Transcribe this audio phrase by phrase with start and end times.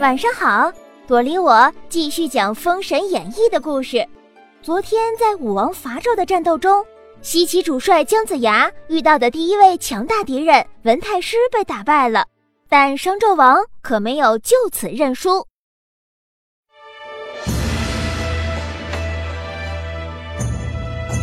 [0.00, 0.72] 晚上好，
[1.06, 4.02] 朵莉，我继续讲《封神演义》的故事。
[4.62, 6.82] 昨天在武王伐纣的战斗中，
[7.20, 12.24] 西岐主帅姜子牙遇到的第一位强大敌人文太师被打败了，
[12.66, 15.46] 但商纣王可没有就此认输。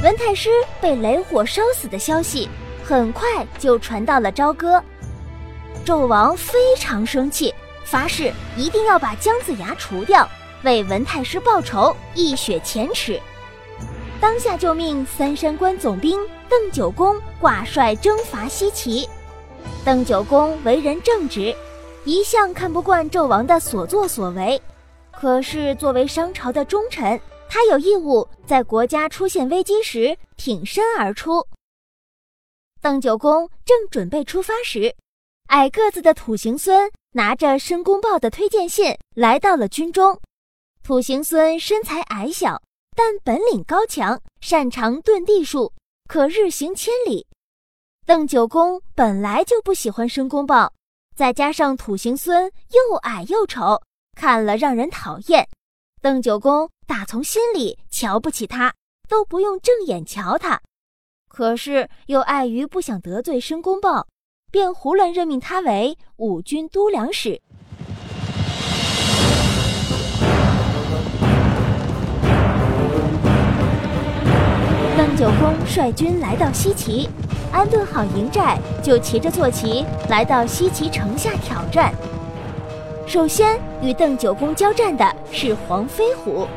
[0.04, 2.48] 文太师被雷火烧死的消息
[2.84, 4.80] 很快就传到了朝歌，
[5.84, 7.52] 纣王非常生气。
[7.90, 10.30] 发誓一定要把姜子牙除掉，
[10.64, 13.18] 为文太师报仇，一雪前耻。
[14.20, 16.20] 当下就命三山关总兵
[16.50, 19.08] 邓九公挂帅征伐西岐。
[19.86, 21.56] 邓九公为人正直，
[22.04, 24.62] 一向看不惯纣王的所作所为。
[25.14, 27.18] 可是作为商朝的忠臣，
[27.48, 31.48] 他有义务在国家出现危机时挺身而出。
[32.82, 34.94] 邓九公正准备出发时，
[35.48, 36.92] 矮个子的土行孙。
[37.14, 40.22] 拿着申公豹的推荐信来到了军中，
[40.84, 42.62] 土行孙身材矮小，
[42.96, 45.74] 但本领高强，擅长遁地术，
[46.08, 47.26] 可日行千里。
[48.06, 50.72] 邓九公本来就不喜欢申公豹，
[51.16, 53.82] 再加上土行孙又矮又丑，
[54.16, 55.50] 看了让人讨厌。
[56.00, 58.72] 邓九公打从心里瞧不起他，
[59.10, 60.62] 都不用正眼瞧他。
[61.28, 64.08] 可是又碍于不想得罪申公豹。
[64.50, 67.42] 便胡乱任命他为五军都粮使。
[74.96, 77.10] 邓九公率军来到西岐，
[77.52, 81.94] 安顿好营寨，就骑着坐骑来到西岐城下挑战。
[83.06, 86.48] 首先与邓九公交战的是黄飞虎，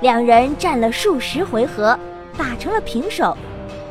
[0.00, 1.96] 两人战了数十回合，
[2.36, 3.36] 打成了平手。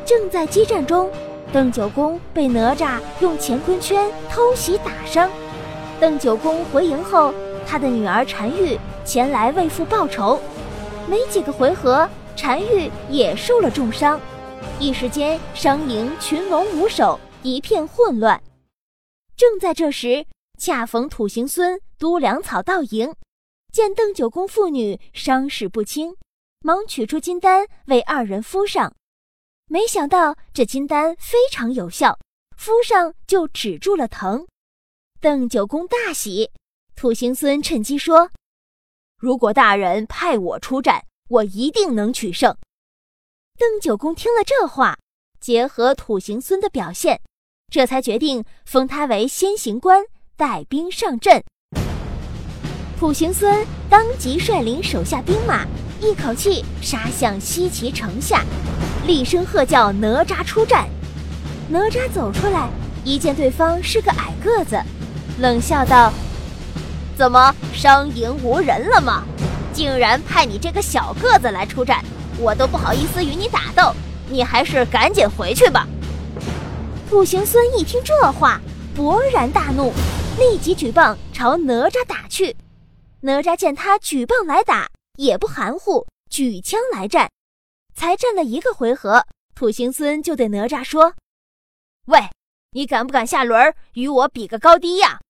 [0.04, 1.10] 正在激战中。
[1.50, 5.30] 邓九公被哪吒用乾坤圈偷袭打伤，
[5.98, 7.32] 邓九公回营后，
[7.66, 10.38] 他的女儿单玉前来为父报仇。
[11.08, 12.06] 没几个回合，
[12.36, 14.20] 单玉也受了重伤，
[14.78, 18.38] 一时间商营群龙无首，一片混乱。
[19.34, 20.26] 正在这时，
[20.58, 23.14] 恰逢土行孙督粮草到营，
[23.72, 26.14] 见邓九公父女伤势不轻，
[26.60, 28.92] 忙取出金丹为二人敷上。
[29.70, 32.18] 没想到这金丹非常有效，
[32.56, 34.46] 敷上就止住了疼。
[35.20, 36.50] 邓九公大喜，
[36.96, 38.30] 土行孙趁机说
[39.20, 42.56] ：“如果大人派我出战，我一定能取胜。”
[43.58, 44.96] 邓九公听了这话，
[45.38, 47.20] 结合土行孙的表现，
[47.70, 50.02] 这才决定封他为先行官，
[50.34, 51.44] 带兵上阵。
[52.98, 55.66] 土行孙当即率领手下兵马，
[56.00, 58.42] 一口气杀向西岐城下。
[59.06, 60.88] 厉声喝叫：“哪吒出战！”
[61.70, 62.68] 哪吒走出来，
[63.04, 64.78] 一见对方是个矮个子，
[65.38, 66.12] 冷笑道
[67.16, 69.24] ：“怎么商营无人了吗？
[69.72, 72.04] 竟然派你这个小个子来出战，
[72.38, 73.94] 我都不好意思与你打斗。
[74.28, 75.86] 你还是赶紧回去吧。”
[77.08, 78.60] 土行孙一听这话，
[78.94, 79.92] 勃然大怒，
[80.38, 82.54] 立即举棒朝哪吒打去。
[83.20, 87.30] 哪吒见他举棒来打，也不含糊，举枪来战。
[87.98, 89.26] 才战了一个回合，
[89.56, 91.16] 土行孙就对哪吒说
[92.06, 92.30] ：“喂，
[92.70, 95.20] 你敢不敢下轮与我比个高低呀？”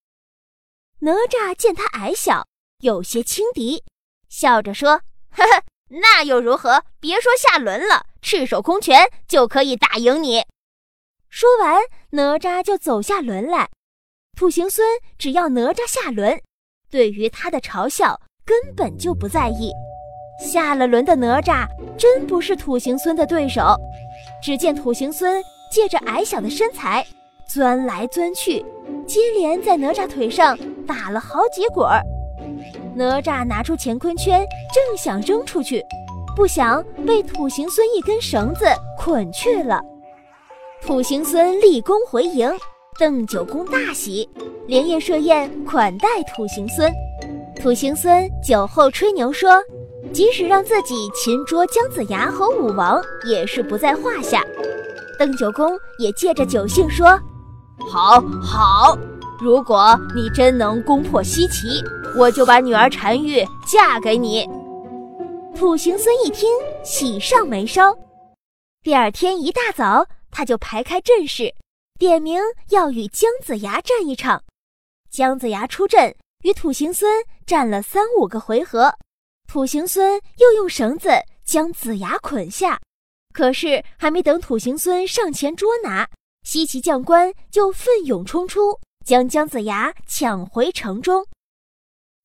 [1.01, 2.47] 哪吒见他矮小，
[2.81, 3.83] 有些轻敌，
[4.29, 5.01] 笑着说
[5.33, 5.65] ：“呵呵，
[6.03, 6.85] 那又如何？
[7.01, 10.45] 别说下轮了，赤手空拳就可以打赢你。”
[11.31, 11.81] 说完，
[12.11, 13.71] 哪吒就走下轮来。
[14.37, 14.87] 土行孙
[15.17, 16.39] 只要哪吒下轮，
[16.91, 19.73] 对于他的嘲笑根本就不在意。
[20.39, 21.67] 下了轮的哪吒
[21.97, 23.77] 真不是土行孙的对手，
[24.41, 27.05] 只见土行孙借着矮小的身材
[27.47, 28.65] 钻来钻去，
[29.07, 30.57] 接连在哪吒腿上
[30.87, 31.87] 打了好几滚。
[32.95, 35.85] 哪吒拿出乾坤圈，正想扔出去，
[36.37, 38.65] 不想被土行孙一根绳子
[38.97, 39.81] 捆去了。
[40.81, 42.49] 土行孙立功回营，
[42.99, 44.29] 邓九公大喜，
[44.69, 46.93] 连夜设宴款待土行孙。
[47.61, 49.61] 土行孙酒后吹牛说。
[50.13, 54.45] 即使让自己擒捉姜子牙和武王，也是不在话下。
[55.19, 57.09] 邓九公也借着酒兴说
[57.91, 58.97] ：“好，好，
[59.41, 61.85] 如果你真能攻破西岐，
[62.17, 64.49] 我就把女儿单玉嫁给你。”
[65.55, 66.49] 土行孙一听，
[66.85, 67.93] 喜上眉梢。
[68.85, 71.53] 第二天一大早，他就排开阵势，
[71.99, 72.41] 点名
[72.71, 74.41] 要与姜子牙战一场。
[75.11, 76.15] 姜子牙出阵，
[76.45, 78.95] 与土行孙战了三五个回合。
[79.49, 81.09] 土行孙又用绳子
[81.43, 82.79] 将子牙捆下，
[83.33, 86.07] 可是还没等土行孙上前捉拿，
[86.43, 91.27] 西岐将官就奋勇冲出，将姜子牙抢回城中。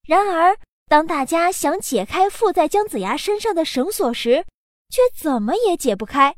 [0.06, 0.58] 然而，
[0.90, 4.44] 当大家想解开附在姜子牙身上的绳索时，
[4.90, 6.36] 却怎么也解不开。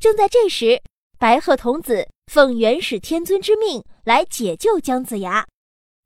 [0.00, 0.82] 正在这时，
[1.20, 5.46] 白鹤童子奉元始天尊之命来解救姜子牙。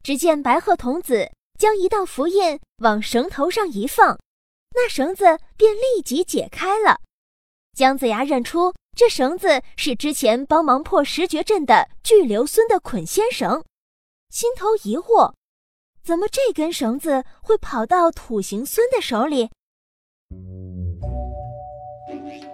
[0.02, 4.18] 只见白鹤童子将一道符印往绳头上一放，
[4.74, 7.00] 那绳子便立即解开了。
[7.76, 13.64] 姜子牙认出这绳子是之前帮忙破十绝阵的巨流孙的捆仙绳，
[14.30, 15.32] 心头疑惑。
[16.04, 19.48] 怎么这根绳子会跑到土行孙的手里？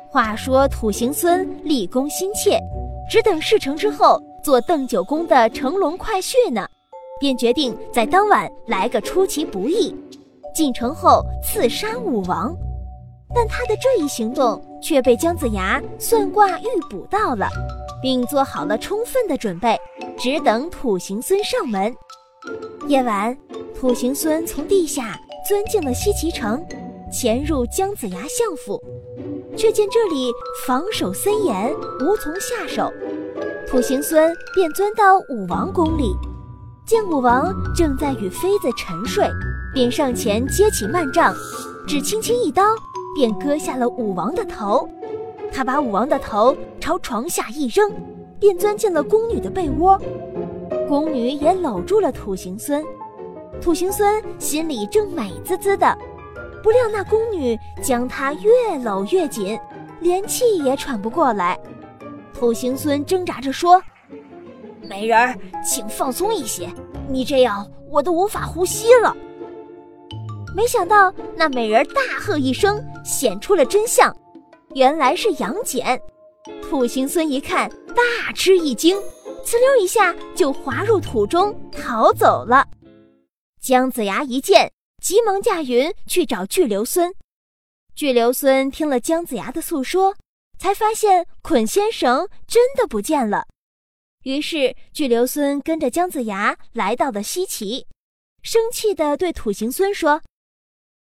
[0.08, 2.60] 话说土行孙立功心切，
[3.10, 6.69] 只等事成之后做邓九公的乘龙快婿呢，
[7.20, 9.94] 便决定在当晚来个出其不意，
[10.54, 12.52] 进城后刺杀武王。
[13.32, 17.48] 但他的这一行动却被姜子牙算卦预卜到了，
[18.02, 19.78] 并做好了充分的准备，
[20.18, 21.94] 只等土行孙上门。
[22.88, 23.36] 夜晚，
[23.78, 25.16] 土行孙从地下
[25.48, 26.60] 钻进了西岐城，
[27.12, 28.82] 潜入姜子牙相府，
[29.56, 30.32] 却见这里
[30.66, 32.90] 防守森严，无从下手。
[33.68, 36.16] 土行孙便钻到武王宫里，
[36.90, 39.24] 见武王正在与妃子沉睡，
[39.72, 41.32] 便上前接起幔帐，
[41.86, 42.64] 只轻轻一刀，
[43.14, 44.88] 便割下了武王的头。
[45.52, 47.88] 他把武王的头朝床下一扔，
[48.40, 49.96] 便钻进了宫女的被窝。
[50.88, 52.84] 宫女也搂住了土行孙，
[53.62, 55.96] 土行孙心里正美滋滋的，
[56.60, 59.56] 不料那宫女将他越搂越紧，
[60.00, 61.56] 连气也喘不过来。
[62.34, 63.80] 土行孙挣扎着说
[64.90, 66.68] ：“美人，请放松一些，
[67.08, 69.16] 你这样我都无法呼吸了。”
[70.52, 74.12] 没想到那美人大喝一声，显出了真相，
[74.74, 75.96] 原来是杨戬。
[76.60, 78.96] 土行孙一看，大吃一惊。
[79.44, 82.66] 呲溜一下就滑入土中逃走了。
[83.60, 87.14] 姜子牙一见，急忙驾云去找巨留孙。
[87.94, 90.16] 巨留孙听了姜子牙的诉说，
[90.58, 93.46] 才发现捆仙绳真的不见了。
[94.24, 97.86] 于是巨留孙跟着姜子牙来到了西岐，
[98.42, 100.22] 生气地对土行孙说：“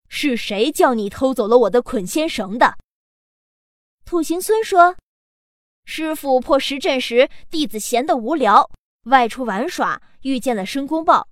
[0.07, 2.77] 是谁叫你偷走了我的捆仙绳的？”
[4.05, 4.95] 土行孙说。
[5.89, 8.69] 师傅破十阵时，弟子闲得无聊，
[9.05, 11.29] 外出玩耍，遇见了申公豹。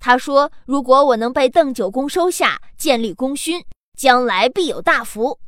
[0.00, 3.64] 他说：“如果我能被邓九公收下，建立功勋，
[3.96, 5.38] 将来必有大福。”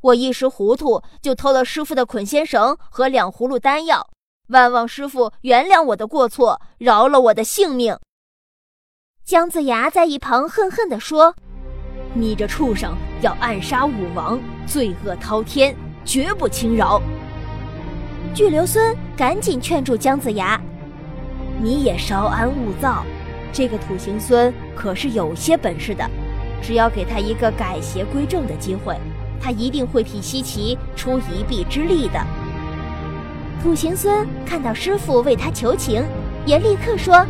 [0.00, 4.08] 我一时糊涂，就偷了师傅的捆仙绳和两葫芦丹药。
[4.48, 7.98] 万望师傅原谅我的过错，饶了我的性命。
[9.24, 11.34] 姜子牙在一旁恨恨地说
[12.12, 15.74] ：“你这畜生，要暗杀武王，罪恶滔天，
[16.04, 17.00] 绝不轻饶。”
[18.36, 20.60] 巨留孙赶紧劝住姜子牙
[21.62, 23.02] ：“你也稍安勿躁，
[23.50, 26.06] 这个土行孙可是有些本事的，
[26.60, 28.94] 只要给他一个改邪归正的机会，
[29.40, 32.22] 他一定会替西岐出一臂之力的。”
[33.62, 36.04] 土行孙看到师傅为他求情，
[36.44, 37.24] 也立刻说：“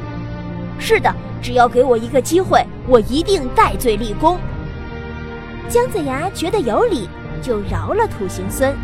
[0.78, 4.38] 是的，只要给我一个机会，我一定戴罪立功。”
[5.68, 7.08] 姜子牙觉得有理，
[7.40, 8.74] 就饶了土行孙。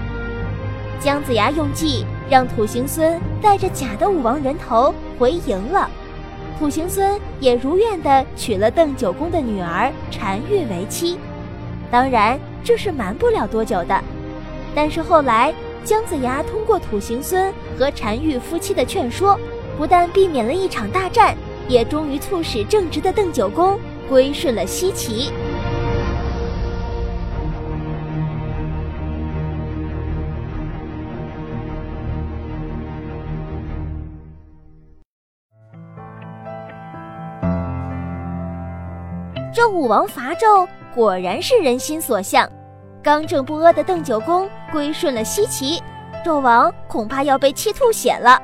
[1.00, 5.90] 姜子牙用计让土行孙带着假的武王人头回营了，
[6.58, 11.18] 土行孙也如愿的娶了邓九公的女儿单玉为妻。
[11.90, 13.98] 当然这是瞒不了多久的，
[14.74, 15.52] 但是后来
[15.84, 19.38] 姜子牙通过土行孙和单玉夫妻的劝说，
[19.76, 21.36] 不但避免了一场大战，
[21.68, 25.32] 也终于促使正直的邓九公归顺了西岐。
[39.52, 42.48] 这武王伐纣果然是人心所向，
[43.02, 45.80] 刚正不阿的邓九公归顺了西岐，
[46.24, 48.40] 纣王恐怕要被气吐血了。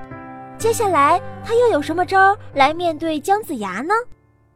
[0.58, 3.92] 接下来他又有什么招来面对姜子牙呢？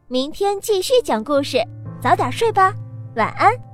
[0.07, 1.63] 明天继续讲故事，
[2.01, 2.73] 早点睡吧，
[3.15, 3.70] 晚安。